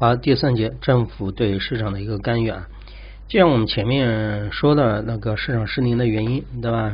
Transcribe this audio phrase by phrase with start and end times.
[0.00, 2.66] 好，第三节，政府对市场的一个干预啊。
[3.28, 6.90] 就像我们前面说的那个市场失灵的原因，对吧？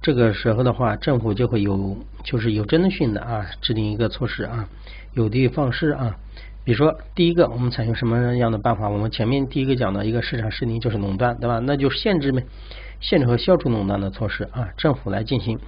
[0.00, 4.68] 这个时候的话，政府就会有就是有针对性的啊，制定一个措施啊，
[5.12, 6.14] 有的放矢啊。
[6.62, 8.88] 比如说，第一个，我们采用什么样的办法？
[8.88, 11.58] 我们前面第一个讲的一个市场失灵就是垄断，对吧？
[11.58, 12.44] 那就限制呗，
[13.00, 15.58] 限制和消除垄断的措施啊，政府来进行，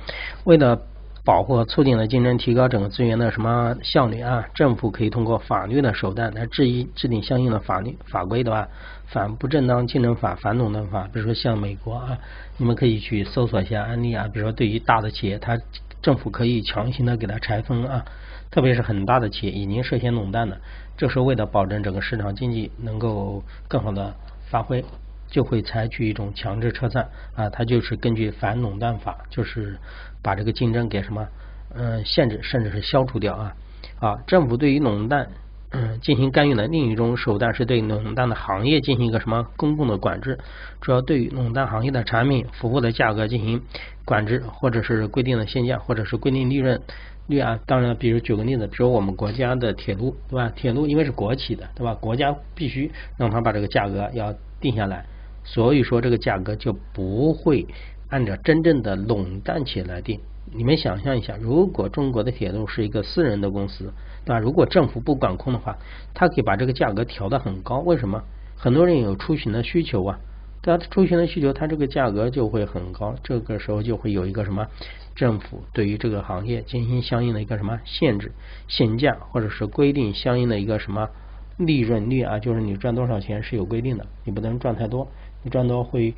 [0.44, 0.80] 为了。
[1.24, 4.44] 保护和促进了竞争，提高整个资源的什么效率啊？
[4.54, 8.66] 政府可以通过法律的手段来制一制定相应的法律法规，对吧？
[9.06, 12.18] 反不正当竞争法、反垄断法，比如说像美国啊，
[12.56, 14.26] 你们可以去搜索一下案例啊。
[14.32, 15.56] 比如说对于大的企业，它
[16.00, 18.04] 政府可以强行的给它拆分啊，
[18.50, 20.60] 特别是很大的企业已经涉嫌垄断的，
[20.96, 24.12] 这是为了保证整个市场经济能够更好的
[24.50, 24.84] 发挥。
[25.32, 29.78] 就会采取一种强制撤散啊，它就是根据反垄断法，就是
[30.22, 31.26] 把这个竞争给什么
[31.74, 33.56] 嗯限制，甚至是消除掉啊
[33.98, 34.18] 啊。
[34.26, 35.26] 政府对于垄断
[35.70, 40.38] 嗯进行干预的另一种手段是对垄断的行业进行一个什么公共的管制，
[40.82, 43.62] 主要对于垄断行业的产品服务的价格进行
[44.04, 46.78] 管制，或者是规定的限价，或者是规定利润
[47.26, 47.58] 率啊。
[47.66, 50.52] 当然，比如举个例子，比如我们国家的铁路对吧？
[50.54, 51.94] 铁路因为是国企的对吧？
[51.94, 55.06] 国家必须让它把这个价格要定下来。
[55.44, 57.66] 所以说这个价格就不会
[58.08, 60.20] 按照真正的垄断企业来定。
[60.54, 63.92] 你们想象一下，如果中国的铁路是一个私人的公司，
[64.24, 64.38] 对吧？
[64.38, 65.78] 如果政府不管控的话，
[66.12, 67.78] 它可以把这个价格调得很高。
[67.78, 68.22] 为什么？
[68.56, 70.18] 很多人有出行的需求啊，
[70.60, 70.84] 对吧？
[70.90, 73.14] 出行的需求，它这个价格就会很高。
[73.22, 74.66] 这个时候就会有一个什么？
[75.14, 78.32] 政府对于这个行业进行相应的一个什么限制、
[78.68, 81.08] 限价，或者是规定相应的一个什么
[81.56, 82.38] 利润率啊？
[82.38, 85.08] 就是你赚多少钱是有规定的，你不能赚太多。
[85.42, 86.14] 你赚多会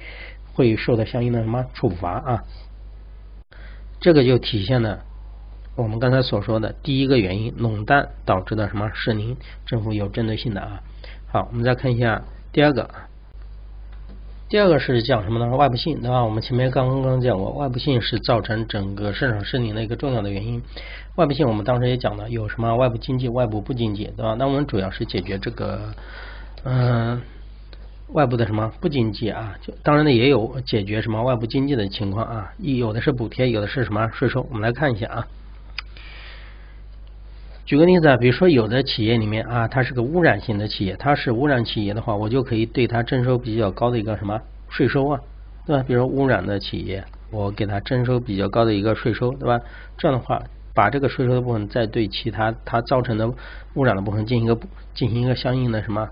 [0.53, 2.45] 会受到相应的什么处罚啊？
[4.01, 5.01] 这个就体现了
[5.77, 10.83] 我们刚才所说的第一个原因，垄断导致的什么失灵，政府有针对性的啊。
[11.27, 12.91] 好，我们再看一下第二个，
[14.49, 15.57] 第二个是讲什么呢？
[15.57, 16.23] 外部性对吧？
[16.23, 20.63] 我们前面刚刚讲过，外部性是造成整个市场失灵的一个重要的原因。
[21.17, 24.37] 外部性我们当时也讲了，有什么外部经济、外部不经济对吧？
[24.39, 25.95] 那我们主要是解决这个
[26.63, 27.21] 嗯。
[28.09, 29.57] 外部的什么不经济啊？
[29.63, 34.47] 就当然呢也有解决什么外部经济的情况啊，有的是补贴，有的是什么税收。
[34.51, 35.27] 我们来看一下啊。
[37.67, 44.39] 举个例子啊，比如说有的企业里面啊，它是个污染型的企业，它是污染企业的话，我就可以对它征收比较高的一个什么
[44.69, 45.19] 税收啊，
[45.67, 45.83] 对吧？
[45.83, 49.59] 比如污染的企业，我给它征收比较高的一个税收，对吧？
[49.97, 50.43] 这样的话，
[50.75, 53.33] 把这个税收的部分再对其他它造成的
[53.73, 54.61] 污染的部分进行一个
[54.93, 56.07] 进行一个相应的什么？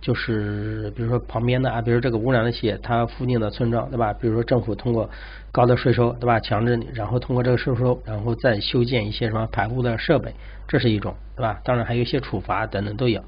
[0.00, 4.14] 就是比如说旁边的啊，比如这个污染的企业，它附近的村庄，对吧？
[4.14, 5.10] 比如说政府通过
[5.52, 6.40] 高的税收，对吧？
[6.40, 10.34] 强制你，然后通过这个税收，然后再修建一些什么排污的设备，
[10.66, 11.60] 这是一种，对吧？
[11.64, 13.22] 当然还有一些处罚等等都有，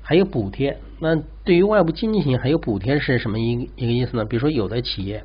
[0.00, 0.78] 还有补贴。
[0.98, 1.14] 那
[1.44, 4.24] 对于外部经济型还有补贴是什么一一个意思呢？
[4.24, 5.22] 比如说有的企业，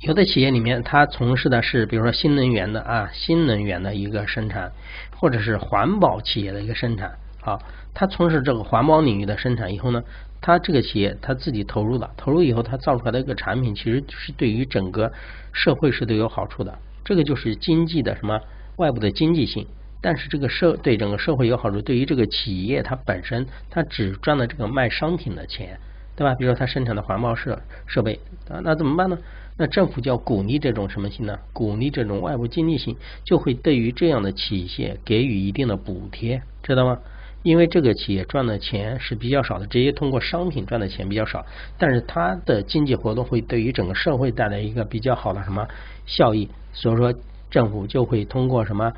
[0.00, 4.72] 有的企业里面它从事的是比如说新能源的啊，新能源的一个生产，
[5.16, 7.12] 或者是环保企业的一个生产。
[7.48, 7.58] 啊，
[7.94, 10.02] 他从事这个环保领域的生产以后呢，
[10.40, 15.10] 他这个企业他自己投入了，投入以后他造出来的一个产品，其实是对于整个
[15.52, 16.78] 社会是都有好处的。
[17.04, 18.38] 这个就是经济的什么
[18.76, 19.66] 外部的经济性，
[20.02, 25.80] 但是这个社对整个社会有好处，对于这个企业它本身，它只赚了这个卖商品的钱，
[26.14, 26.34] 对吧？
[26.34, 28.20] 比如说它生产的环保设设备
[28.50, 29.16] 啊，那怎么办呢？
[29.60, 31.36] 那政府就要鼓励这种什么性呢？
[31.52, 32.94] 鼓励这种外部经济性，
[33.24, 36.98] 就会对于这样的企业给予一定的补贴，知道吗？
[37.44, 41.46] 因为这个企业赚的钱是比较少的，直接通过商品赚的钱比较少，
[41.78, 45.66] 但是它的经济活动会对于整个社会带来一个比较好的什么
[46.04, 47.14] 效益，所以说
[47.48, 48.92] 政府就会通过什么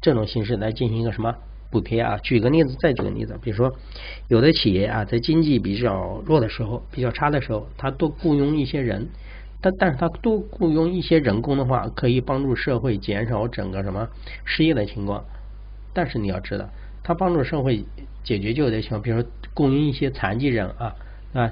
[0.00, 1.34] 这种形式来进行一个什么
[1.70, 2.18] 补贴啊。
[2.18, 3.72] 举个例子，再举个例子，比如说
[4.26, 9.08] 有的企业啊，在经济比较弱的时候、比较差的时候，它多雇佣一些人，
[9.60, 14.08] 但但是它多雇佣一些人工的话，可以帮助社会减少整个什么
[14.44, 15.24] 失业的情况，
[15.94, 16.68] 但是你要知道。
[17.08, 17.82] 他帮助社会
[18.22, 20.94] 解决就业的情况，比如说供应一些残疾人啊
[21.32, 21.50] 那，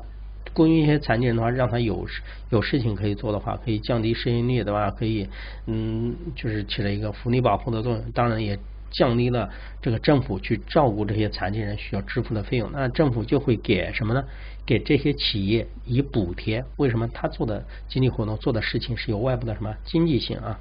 [0.53, 2.07] 供应一些残疾人的话，让他有
[2.51, 5.27] 有事情可以做的话，可以降低失业率的话，可以
[5.65, 8.13] 嗯，就是起了一个福利保护的作用。
[8.13, 8.59] 当然也
[8.91, 9.49] 降低了
[9.81, 12.71] 这个政府去照顾这些残疾人需要支付的费用。
[12.71, 14.23] 那政府就会给什么呢？
[14.67, 16.63] 给这些企业以补贴。
[16.77, 20.61] 为什么他做的经济活动做的事情是有外部的什么经济性啊？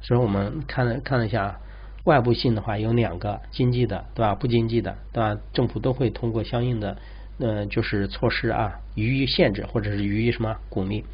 [0.00, 1.60] 所以我们看了看了一下。
[2.04, 4.34] 外部性的话有两个，经济的，对吧？
[4.34, 5.36] 不经济的，对吧？
[5.52, 6.96] 政府都会通过相应的，
[7.38, 11.04] 呃，就是措施啊，予以限制或者是予以什么鼓励。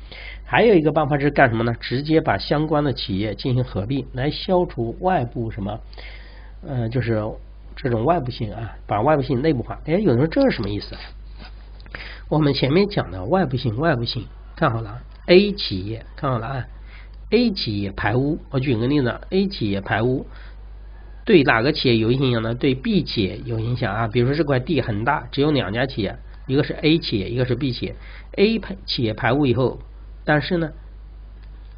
[0.44, 1.74] 还有一个办法是干什么呢？
[1.78, 5.78] 直接把相关的企业进行合并，来消除外部什么，
[6.66, 7.22] 呃，就是
[7.76, 9.78] 这种外部性啊，把外部性内部化。
[9.84, 10.96] 哎，有人说这是什么意思？
[12.30, 14.26] 我们前面讲的外部性，外部性
[14.56, 16.66] 看好了，A 企业看好了啊
[17.30, 20.26] ，A 企业排污，我举个例子，A 企业排污
[21.28, 22.54] 对哪个企业有影响呢？
[22.54, 24.08] 对 B 企业有影响啊。
[24.08, 26.16] 比如说这块地很大，只有两家企业，
[26.46, 27.94] 一个是 A 企业，一个是 B 企业。
[28.36, 29.78] A 排企业排污以后，
[30.24, 30.70] 但是呢？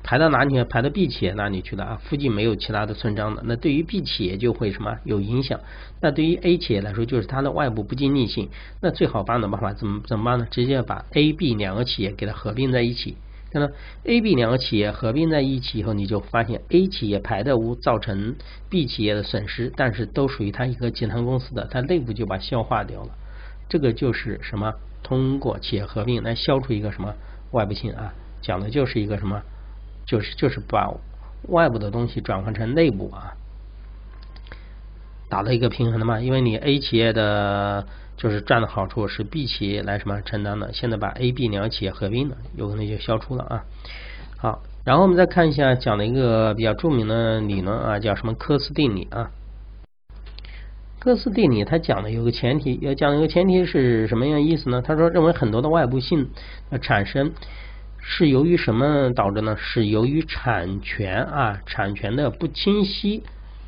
[0.04, 0.62] 排到哪里？
[0.62, 2.00] 排到 B 企业那里去了啊？
[2.04, 5.58] 附近没有其他的村庄的，那对于 B 企业就会什么有影响？
[6.00, 8.50] 那对于 A 企业来说，就是它的外部不经济性。
[8.80, 10.46] 那最好办的办法怎么怎么办呢？
[10.48, 13.16] 直接把 A、B 两个企业给它合并在一起。
[13.50, 13.68] 看到
[14.04, 18.36] A、B 两个企业合并在一起以后，你就发现 A 企业排的污造成
[18.68, 23.10] B 企业的损失，但是都属于它一个集团公司的，它内部就把消化掉了。
[23.68, 24.72] 这个就是什么？
[25.02, 27.14] 通过企业合并来消除一个什么
[27.52, 28.12] 外部性啊？
[28.42, 29.42] 讲的就是一个什么？
[30.06, 30.92] 就是就是把
[31.48, 33.34] 外部的东西转换成内部啊，
[35.30, 36.20] 达到一个平衡的嘛。
[36.20, 37.86] 因为你 A 企业的
[38.18, 43.64] 就是赚的好处是 B 企业来什么承担的，现在把 A、B 两个企业合并了，有可能就消除了啊。
[44.36, 49.30] 好，然后我们再看一下讲的一个比较著名的理论啊，叫什么科斯定理啊。
[50.98, 54.82] 科斯定理它讲的有个前提，要讲一个前提是什么样意思呢？
[54.82, 56.28] 他说认为很多的外部性
[56.70, 57.32] 的产生。
[58.02, 59.54] 是由于什么导致呢？
[59.58, 63.22] 是由于产权啊，产权的不清晰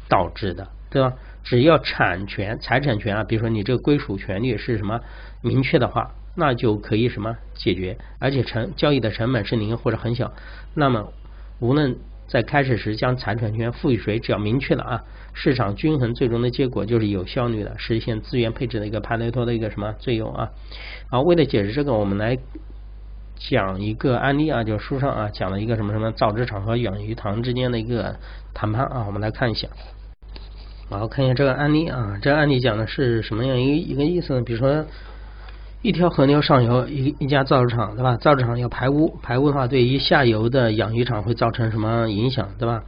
[0.08, 1.12] 导致的，对吧？
[1.44, 5.00] 只要产权、财产权啊，比如说你这个归属权利是什么
[5.42, 10.32] 明确的话，那就可以什么解决，而且成交易的成本是零或者很小。
[10.74, 11.12] 那么
[11.60, 11.96] 无论
[12.26, 20.50] 在开始时将财产权赋予谁，只要明确了啊，市场均衡最终的结果就是有效率的实现资源配置的一个帕累托的一个什么最优啊？
[21.10, 22.38] 好，为了解释这个，我们来。
[23.50, 28.14] 讲一个案例啊，就是书上啊讲了一个什么什么造纸厂和养鱼塘之间的一个
[28.54, 29.66] 谈判啊，我们来看一下。
[30.98, 34.42] 好，看一下这个案例啊，这个案例讲的是什么样一个一个意思呢？
[34.42, 34.84] 比如说，
[35.80, 38.16] 一条河流上游一一家造纸厂，对吧？
[38.16, 42.84] 造纸厂要排污，排污的话，对于下游的养鱼场会造成什么影响，对吧？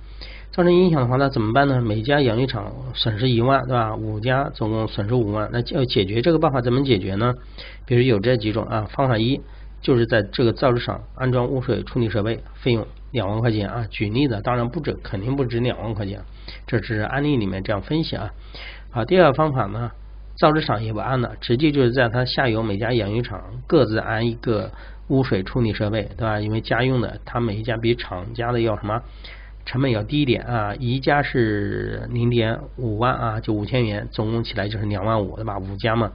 [0.53, 1.81] 造成影响的话，那怎么办呢？
[1.81, 3.97] 每家养鱼场损失一万，对吧？
[3.97, 7.33] 五家总共损失五万，那要解决这个办法怎么解决呢？
[7.87, 9.41] 比如有这几种啊，方法一。
[9.83, 13.87] 就是在这个造纸厂安装污水处理设备，费用两万块钱啊。
[13.91, 16.23] 举例子，当然不止，肯定不止两万块钱，
[16.67, 18.31] 这只是案例里面这样分析啊。
[18.91, 19.91] 好，第二个方法呢，
[20.37, 24.71] 造纸厂也不安了，直接就是在它下游每家养鱼场各自安一个
[25.09, 26.41] 污水处理设备，对吧？
[26.41, 29.03] 因为家用的，它每一家比厂家的要什么？
[29.67, 35.59] 成本要低一点啊，一家是零点五万啊，就五千元，总共起来就是两万五，对吧？
[35.59, 36.13] 五家嘛。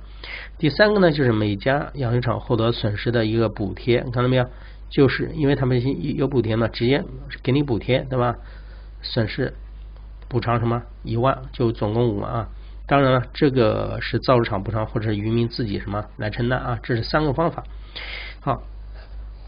[0.59, 4.45] 第三个呢，就是每家养鱼场获得损失的一个补贴，你看到没有？
[4.91, 5.81] 就是因为他们
[6.15, 7.03] 有补贴嘛，直接
[7.41, 8.35] 给你补贴，对吧？
[9.01, 9.53] 损失
[10.29, 12.47] 补偿什么一万，就总共五万啊。
[12.87, 16.79] 当然了，这个是造纸厂补偿或者是渔民自己什么来承担啊？
[16.81, 17.63] 这是三个方法。
[18.39, 18.61] 好。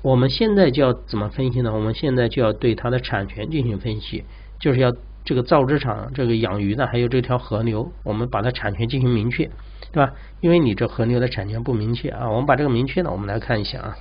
[0.04, 1.72] 我们现在就要怎么分析呢？
[1.72, 4.26] 我们现在就要对它的产权进行分析，
[4.60, 4.92] 就是要
[5.24, 9.46] 这个造纸厂、这个养鱼的，还有这条河流，我们把它产权进行明确，
[9.92, 10.12] 对吧？
[10.40, 13.96] 因为你这河流的产权不明确啊，我们把这个明确了，我们来看一下啊。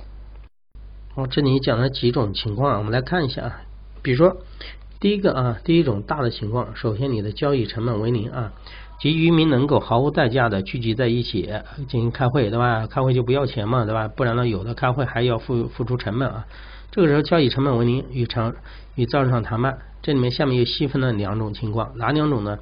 [1.13, 3.61] 好，这里讲了几种情况啊，我们来看一下啊。
[4.01, 4.37] 比如说
[5.01, 8.53] 第一个啊，第一种大的情况，首先你的交易成本为零啊。
[8.99, 11.51] 即渔民能够毫无代价的聚集在一起
[11.89, 12.85] 进行开会，对吧？
[12.85, 14.07] 开会就不要钱嘛，对吧？
[14.07, 16.45] 不然呢，有的开会还要付付出成本啊。
[16.91, 18.53] 这个时候交易成本为零，与厂
[18.93, 22.59] 与造纸厂谈判，这里面下面又细分了两种情况，哪两种呢？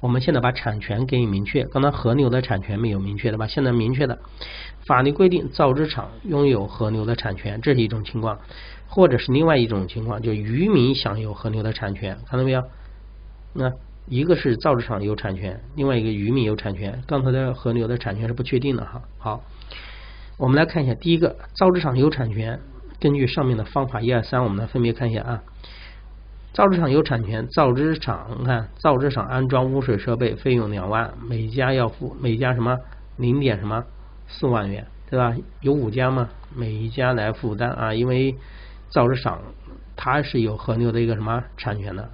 [0.00, 3.46] 我们现在把产权给予明确，刚才河流的产权没有明确的吧？
[3.46, 4.18] 现在明确的，
[4.86, 8.38] 法律规定造纸厂拥有河流的产权，这是一种情况，
[8.86, 12.62] 或者是另外一种情况，就渔民享有河流的产权，看到没有？
[13.52, 13.72] 那。
[14.06, 17.02] 一个是造纸厂有产权，另外一个渔民有产权。
[17.06, 19.00] 刚才的河流的产权是不确定的哈。
[19.16, 19.42] 好，
[20.36, 22.60] 我们来看一下，第一个造纸厂有产权，
[23.00, 25.42] 根据上面的方法一二三，我们来分别看一下啊。
[26.54, 32.78] 造纸厂有产权，造纸厂你看，造纸厂安装污水设备费用两万，每家要付每家什么
[33.16, 33.84] 零点什么
[34.28, 35.34] 四万元，对吧？
[35.62, 38.36] 有五家嘛，每一家来负担啊，因为
[38.88, 39.40] 造纸厂
[39.96, 42.08] 它是有河流的一个什么产权的。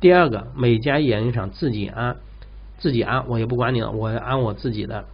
[0.00, 2.16] 第二个，每家养鱼场自己安，
[2.78, 5.04] 自己安，我也不管你了，我安我自己的。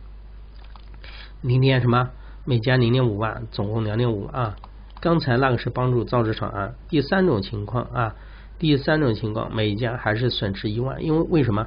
[1.43, 2.09] 零点什么？
[2.47, 4.57] 每家零点五万，总共两点五啊。
[5.03, 6.75] 刚才那个是帮助造纸厂安。
[6.89, 8.15] 第三种情况啊，
[8.61, 11.67] 第三种情况，每家还是损失一万，因为为什么？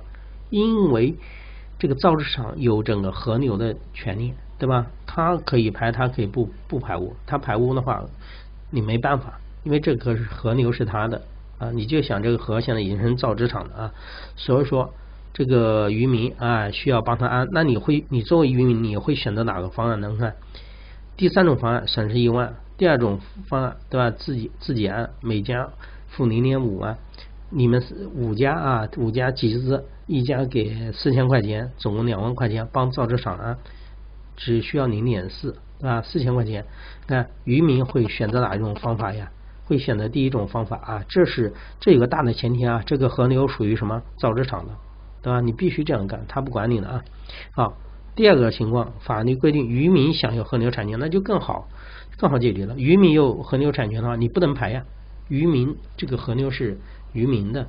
[0.49, 1.15] 因为
[1.79, 4.87] 这个造纸厂有整个河流的权利，对吧？
[5.05, 8.03] 它可以排，它可以不不排污，它排污的话，
[8.69, 11.21] 你没办法，因为这个是河流是它的。
[11.59, 13.93] 啊，你就想这个河现在已经成造纸厂了啊，
[14.35, 14.93] 所以说
[15.33, 20.15] 这个渔民啊需要帮他安，那你会你作为渔民你会选择哪个方案呢？
[20.19, 20.35] 看
[21.15, 24.11] 第三种方案损失一万，第二种方案对吧？
[24.11, 25.69] 自己自己安，每家
[26.15, 26.95] 付零点五万，
[27.49, 27.83] 你们
[28.15, 33.57] 五家啊五家集资，一家给四千块钱，总共两万块钱帮造纸厂啊，
[34.37, 36.03] 只需要零点四对吧？
[36.03, 36.65] 四千块钱，
[37.07, 39.31] 那渔民会选择哪一种方法呀？
[39.65, 44.73] 会选择第一种方法啊，这是这有个大的前提啊，这个河流属于什么造纸厂的，
[45.23, 45.41] 对吧？
[45.41, 47.01] 你必须这样干，他不管你的啊。
[47.51, 47.73] 好，
[48.13, 51.67] 第二个情况，法律规定渔民享有河流产权，那就更好，
[52.17, 52.75] 更好解决了。
[52.77, 54.83] 渔民有河流产权的话，你不能排呀。
[55.29, 56.77] 渔民这个河流是
[57.13, 57.67] 渔民的，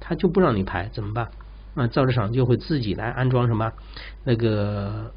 [0.00, 1.28] 他就不让你排，怎么办？
[1.74, 3.72] 啊，造纸厂就会自己来安装什么
[4.24, 5.12] 那个。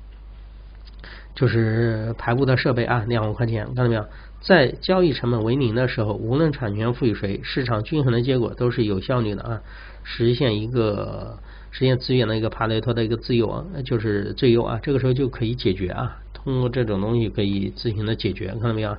[1.35, 4.03] 就是排污的设备啊，两万块钱，看到没有？
[4.41, 9.61] 在交易成本为零的时候，无论产权赋予谁，市场均衡的结果都是有效率的啊，
[10.03, 11.37] 实现一个
[11.69, 18.97] 实现资源的一个帕雷托的一个自由，就是最优啊，这个时候就可以解决啊，通过这种东西可以自行的解决，看到没有？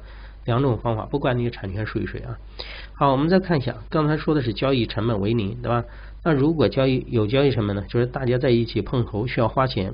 [0.48, 2.38] 两种方法，不管你产权属于谁啊。
[2.94, 5.84] 好，我们再看一下，刚才说的是交易成本为零，对吧？
[6.24, 7.84] 那如果交易有交易成本呢？
[7.86, 9.92] 就是大家在一起碰头需要花钱。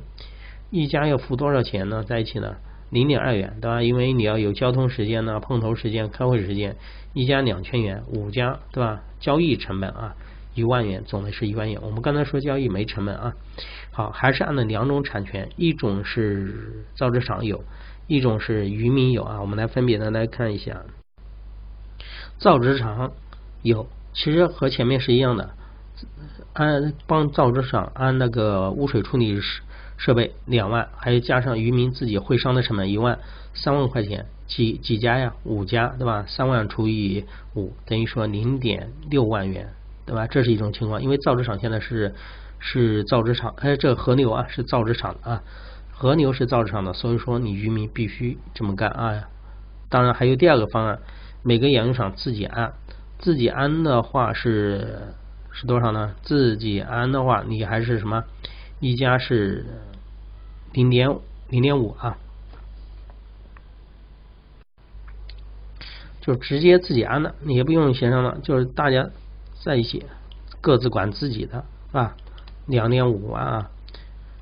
[0.71, 2.05] 一家要付多少钱呢？
[2.05, 2.55] 在一起呢，
[2.91, 3.83] 零点二元，对吧？
[3.83, 6.77] 因为你要有交通时间呢，碰头时间、开会时间，
[7.15, 9.03] 一家两千元，五家，对吧？
[9.19, 10.15] 交易成本啊，
[10.55, 11.81] 一万元，总的是一万元。
[11.83, 13.35] 我们刚才说交易没成本啊，
[13.91, 17.63] 好，还是按照两种产权，一种是造纸厂有，
[18.07, 19.41] 一种是渔民有啊。
[19.41, 20.83] 我们来分别的来看一下，
[22.39, 23.13] 造纸厂
[23.63, 25.51] 有，其实和前面是一样的，
[26.53, 29.63] 按帮造纸厂按那个污水处理设。
[29.97, 33.17] 设备两万，还有加上渔民自己会商的成本一万，
[33.55, 35.33] 三万块钱，几几家呀？
[35.45, 36.25] 五家，对吧？
[36.27, 39.73] 三万除以五，等于说零点六万元，
[40.05, 40.27] 对吧？
[40.27, 42.13] 这是一种情况，因为造纸厂现在是
[42.59, 45.41] 是造纸厂，哎，这个河流啊是造纸厂啊，
[45.97, 49.29] 河流是造纸厂的，所以说你渔民必须这么干啊。
[49.89, 50.99] 当然还有第二个方案，
[51.43, 52.73] 每个养鱼场自己安，
[53.19, 55.15] 自己安的话是
[55.53, 56.15] 是多少呢？
[56.23, 58.25] 自己安的话，你还是什么？
[58.81, 59.65] 一家是
[60.73, 61.17] 零点
[61.49, 62.19] 零点五啊，
[66.21, 69.09] 就直接自己安的，你也不用协商了，就是大家
[69.63, 70.05] 在一起
[70.61, 72.17] 各自管自己的，啊，
[72.67, 73.71] 两点五万啊，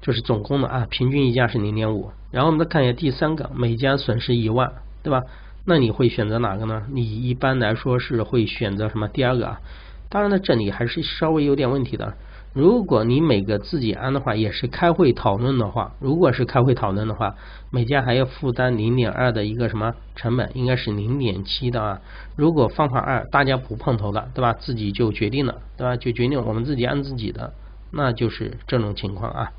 [0.03, 2.11] 就是总共的啊，平均一家是零点五。
[2.31, 4.71] 然后我们再看一下第三个，每家损失一万，
[5.03, 5.23] 对吧？
[5.65, 6.83] 那你会选择哪个呢？
[6.91, 9.09] 你一般来说是会选择什么？
[9.09, 9.61] 第二个啊，
[10.09, 12.15] 当然呢，这里还是稍微有点问题的。
[12.55, 17.35] 如果你每个自己安的话，也是开会讨论的话，如果是开会讨论的话，
[17.71, 22.01] 每家还要负担零点二的一个什么成本，应该是零点七的啊。
[22.37, 24.53] 如果方法二大家不碰头的，对吧？
[24.53, 25.97] 自己就决定了，对吧？
[25.97, 27.55] 就决定我们自己安自己的，
[27.91, 29.53] 那就是这种情况啊。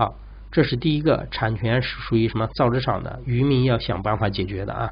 [0.00, 0.14] 好，
[0.50, 4.90] 这是第一个，产权是属于什么造纸厂的，渔民要想办法解决的啊。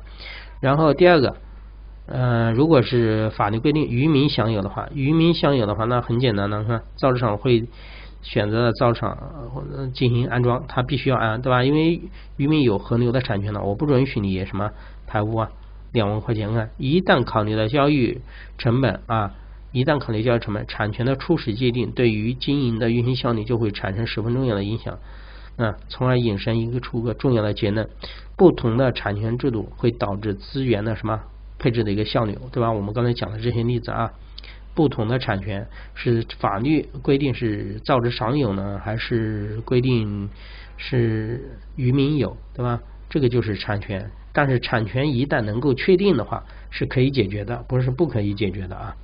[0.60, 1.34] 然后第二个。
[2.10, 7.66] 呃，如果是法律规定渔民享有的话，渔民享有的话，那很简单的，看造纸厂会
[8.22, 9.18] 选择造纸厂
[9.92, 11.62] 进行安装，他必须要安，对吧？
[11.64, 12.00] 因为
[12.38, 14.70] 渔民有河流的产权的，我不允许你什么
[15.06, 15.50] 排污啊，
[15.92, 18.22] 两万块钱看，一旦考虑了交易
[18.56, 19.34] 成本啊，
[19.72, 24.98] 一旦考虑交易成本，产权的初始界定对于经营的运行效率就会产生十分重要的影响
[25.56, 27.88] 啊，从而引申一个出个重要的结论，
[28.36, 31.20] 不同的产权制度会导致资源的什么？
[31.58, 32.70] 配置的一个效率，对吧？
[32.70, 34.12] 我们刚才讲的这些例子啊，
[34.74, 40.30] 不同的产权是法律规定是造纸厂有呢，还是规定
[40.76, 42.80] 是渔民有，对吧？
[43.10, 44.08] 这个就是产权。
[44.32, 48.94] 但是产权一旦能够确定的话，是可以解决的，不是不可以解决的啊。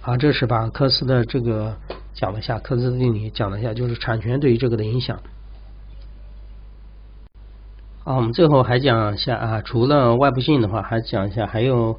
[0.00, 1.76] 好，这是把科斯的这个
[2.14, 5.20] 讲了一下，科斯定理讲了一下，就是产权对于这个的影响。
[8.04, 11.98] 啊，我们最后还讲一下啊，除了外部性的话，还讲一下还有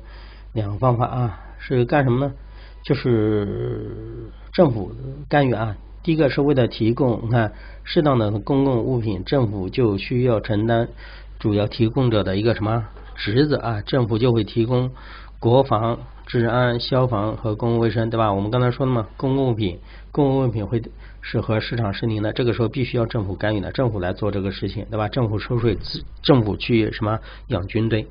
[0.54, 2.34] 两个方法啊，是干什么呢？
[2.84, 4.92] 就是政府
[5.28, 5.76] 干预啊。
[6.02, 7.54] 第一个是为了提供你看
[7.84, 10.88] 适当的公共物品，政府就需要承担
[11.38, 13.82] 主要提供者的一个什么职责啊？
[13.82, 14.92] 政府就会提供
[15.40, 18.32] 国防、治安、消防和公共卫生，对吧？
[18.32, 19.78] 我们刚才说的嘛，公共物品，
[20.14, 20.82] 公共物品会。
[21.22, 25.10] 是和市场失灵的，这个时候必须要政府干预的，政府来做这个事情，对吧？
[25.10, 25.78] 政府收税，
[26.24, 28.08] 政府去什么养军队？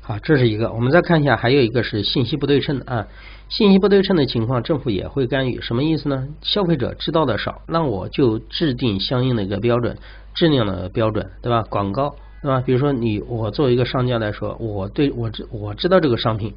[0.00, 0.72] 好，这是一个。
[0.72, 3.08] 我们再看一下，还有一个是信息不对称啊。
[3.48, 5.60] 信息不对称的情况，政府也会干预。
[5.60, 6.28] 什么意思呢？
[6.42, 9.98] 消费者知道的少，那我就制定相应的一个标准，
[10.32, 11.64] 质量的标准，对吧？
[11.68, 12.14] 广告
[12.44, 12.60] 对吧？
[12.60, 16.52] 比如说你我作为一个商家来说，我对我知我知道这个商品，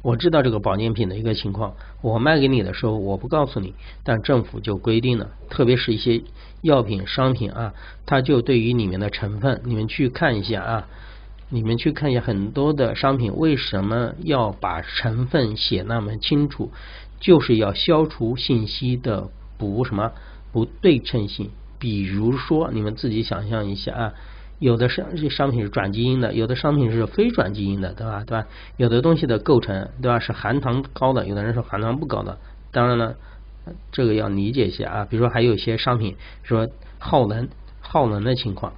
[0.00, 6.22] 我知道这个保健品的一个情况，我卖给你的时候我不告诉你，但政府就规定了，特别是一些
[6.60, 7.74] 药品商品啊，
[8.06, 10.86] 它就对于里面的成分，你们去看一下啊，
[11.48, 16.70] 你们去看一下很多的商品为什么要把成分写那么清楚，
[17.18, 20.12] 就是要消除信息的不什么
[20.52, 21.50] 不对称性。
[21.80, 24.14] 比如说，你们自己想象一下啊，
[24.62, 28.22] 有的商商品是转基因的，有的商品是非转基因的，对吧？
[28.24, 28.46] 对吧？
[28.76, 30.20] 有的东西的构成，对吧？
[30.20, 32.38] 是含糖高的，有的人是含糖不高的。
[32.70, 33.16] 当然了，
[33.90, 35.04] 这个要理解一下啊。
[35.04, 36.14] 比如说，还有一些商品
[36.44, 36.68] 说
[37.00, 37.48] 耗能、
[37.80, 38.72] 耗能的情况，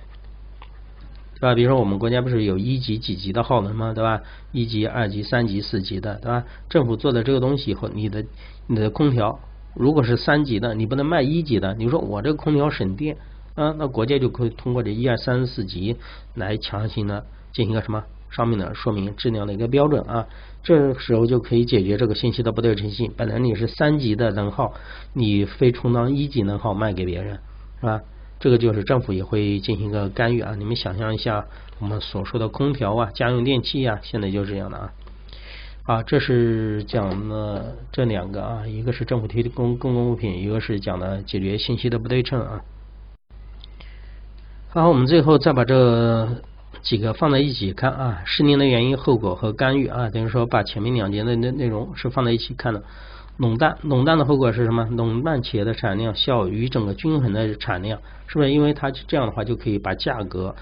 [1.34, 1.54] 对吧？
[1.54, 3.92] 比如说，我们国家不是有一级、几级的耗能吗？
[3.94, 4.22] 对吧？
[4.52, 6.44] 一级、二级、三级、四级的，对吧？
[6.70, 8.24] 政府做的这个东西以后，你的
[8.66, 9.38] 你的空调。
[9.74, 11.74] 如果是三级的，你不能卖一级的。
[11.74, 13.18] 你说我这个空调省电
[13.54, 15.96] 啊，那国家就可以通过这一二三四级
[16.34, 20.26] 来强行的进行一个什么上面的说明质量的一个标准啊。
[20.62, 23.12] 这时候就可以解决这个信息的不对称性。
[23.16, 24.72] 本来你是三级的能耗，
[25.12, 27.38] 你非充当一级能耗卖给别人，
[27.80, 28.00] 是吧？
[28.40, 30.54] 这个就是政府也会进行一个干预啊。
[30.56, 31.46] 你们想象一下，
[31.78, 34.92] 我们所说的空调啊、家用电器啊，现在就是这样的啊。
[35.84, 42.62] 啊，这是讲的这两个啊，一个是政府提供公共物品，一个是讲的解决信息的不对称啊。
[44.74, 46.28] 然后，我们最后再把这
[46.82, 52.82] 几个放在一起看啊，失灵的原因、后果和干预啊，等于说把前面两节的内内容是放在一起看的。
[53.36, 54.84] 垄断，垄断的后果是什么？
[54.90, 58.50] 垄断企业的产量小于整个均衡的产量，是不是？
[58.50, 60.56] 因为它这样的话就可以把价格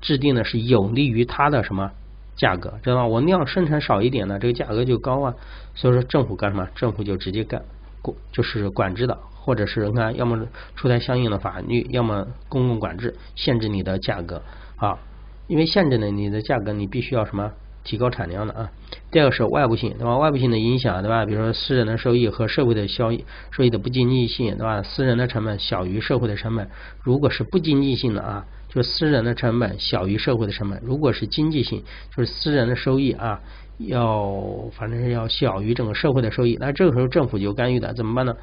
[0.00, 1.90] 制定的是有利于它的什么？
[2.36, 3.06] 价格知道吧？
[3.06, 5.34] 我量生产少一点呢，这个价格就高啊。
[5.74, 6.66] 所以说政府干什么？
[6.74, 7.62] 政府就直接干
[8.00, 14.42] 管，就是管制的，或者是你看，要么出台相应的法律，要么公共管制，限制你的价格
[14.74, 14.98] 啊。
[15.46, 17.52] 因为限制了你的价格，你必须要什么
[17.84, 18.68] 提高产量的啊。
[19.12, 20.18] 第二个是外部性，对吧？
[20.18, 21.24] 外部性的影响，对吧？
[21.24, 24.82] 比如说私人的收益和社会的效益，收益的不经济性，对吧？
[24.82, 26.68] 私人的成本小于社会的成本，
[27.04, 28.44] 如果是不经济性的啊。
[28.68, 31.82] 就是私人的成本小于社会的成本，如果是经济性，
[32.14, 33.40] 就是私人的收益啊，
[33.78, 38.36] 要反正是要小于整个社会的收益，那这个时候政府就干预的，怎么办呢？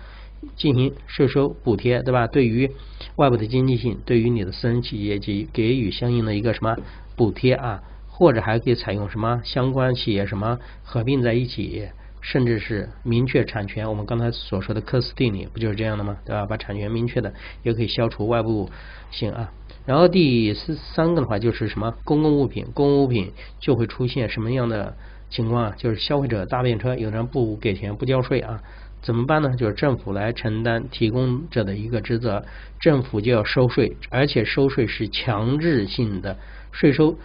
[0.55, 2.27] 进行税收补贴，对吧？
[2.27, 2.69] 对于
[3.15, 6.75] 外部的经济性，对于你的私人企业给给予相应的一个什么
[7.15, 11.87] 补贴啊，或者还可以采用什么相关企业什么合并在一起，
[12.21, 13.87] 甚至是明确产权。
[13.87, 16.17] 我们刚才所说的科斯定理不就是这样的吗？
[16.25, 16.45] 对吧？
[16.45, 18.69] 把产权明确的，也可以消除外部
[19.11, 19.51] 性啊。
[19.85, 24.95] 然后第四三个的话就是什么公共物品，公共物品就会出现什么样的
[25.29, 25.75] 情况啊？
[25.77, 28.63] 就是消费者搭便车，有人不给钱不交税啊，
[29.03, 29.53] 怎么办呢？
[29.57, 32.43] 就是政府来承担提供者的一个职责，
[32.79, 36.37] 政府就要收税，而且收税是强制性的
[36.71, 37.15] 税收。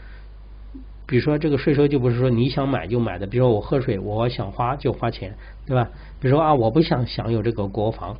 [1.07, 5.35] 比如说这个税收就不是说你想买就买的，比如说我喝水，我想花就花钱，
[5.67, 5.89] 对吧？
[6.21, 8.13] 比如说啊，我不想享有这个国防，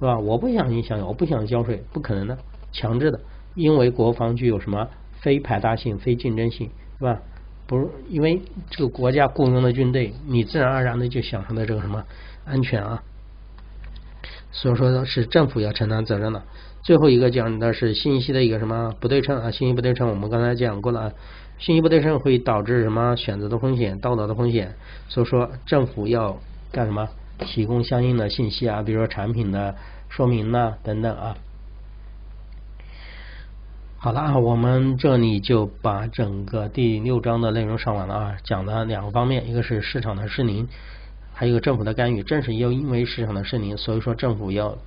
[0.00, 0.18] 是吧？
[0.18, 2.36] 我不想你享有，我不想交税，不可能的，
[2.72, 3.20] 强制的。
[3.54, 4.88] 因为国防具有什么
[5.20, 7.20] 非排他性、非竞争性，是吧？
[7.66, 12.04] 不是因为这个国家雇佣的军队，你自然而然的就享受到这个什么
[12.44, 13.02] 安全啊。
[14.52, 16.42] 所以说是政府要承担责任的。
[16.82, 19.50] 最后一个讲的是信息的一个什么不对称啊？
[19.50, 21.12] 信息不对称，我们刚才讲过了啊。
[21.58, 24.74] 信息不对称会导致什么选择的风险、道德的风险。
[25.08, 26.38] 所以说政府要
[26.72, 27.08] 干什么？
[27.38, 29.74] 提供相应的信息啊，比如说产品的
[30.08, 31.36] 说明呐等等啊。
[34.06, 40.68] 好了啊，我们这里就把整个第六章的内容上完了啊，讲了两个方面，一个是市场的失灵，
[41.34, 42.22] 还有一个政府的干预。
[42.22, 44.78] 正是又因为市场的失灵，所以说政府要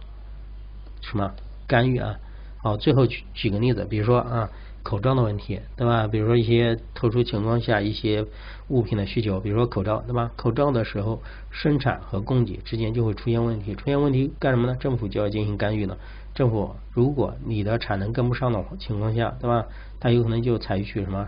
[1.01, 1.33] 什么
[1.67, 2.15] 干预啊？
[2.63, 4.49] 好，最后举举个例子，比如说啊，
[4.83, 6.07] 口罩的问题，对吧？
[6.07, 8.25] 比如说一些特殊情况下一些
[8.69, 10.31] 物品的需求，比如说口罩，对吧？
[10.35, 14.75] 口罩的时候生产和供给之间就会出现问题，出现问题干什么呢？
[14.79, 15.97] 政府就要进行干预了。
[16.33, 19.65] 政府，如果你的产能跟不上的情况下，对吧？
[19.99, 21.27] 它有可能就采取什么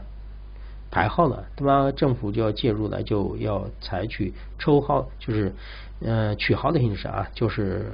[0.89, 1.91] 排号了，对吧？
[1.91, 5.53] 政府就要介入了，就要采取抽号，就是
[5.99, 7.91] 呃取号的形式啊，就是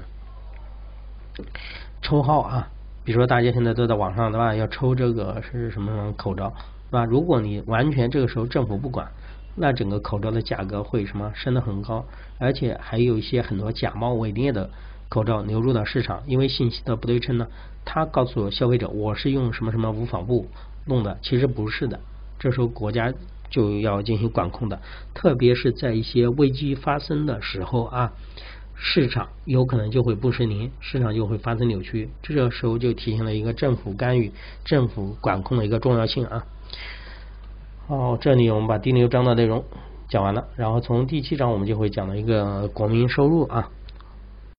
[2.02, 2.70] 抽号啊。
[3.08, 4.54] 比如说大家现在都在网上，对吧？
[4.54, 6.54] 要抽这个是什么什么口罩，
[6.88, 7.06] 是吧？
[7.06, 9.10] 如果你完全这个时候政府不管，
[9.56, 12.04] 那整个口罩的价格会什么升得很高，
[12.38, 14.70] 而且还有一些很多假冒伪劣的。
[15.08, 17.48] 口罩流入到市场，因为信息的不对称呢，
[17.86, 20.50] 他告诉消费者我是用什么什么无纺布
[20.86, 21.98] 弄的，其实不是的。
[22.38, 23.14] 这时候国家
[23.50, 24.82] 就要进行管控的，
[25.14, 28.12] 特别是在一些危机发生的时候啊，
[28.80, 32.10] 市场有可能就会不失灵，市场就会发生扭曲。
[32.22, 34.32] 这个时候就体现了一个政府干预、
[34.64, 36.46] 政府管控的一个重要性啊。
[37.88, 39.66] 好，这里我们把第六章的内容
[40.08, 43.72] 讲完了，然后从第七章我们就会讲到一个国民收入啊。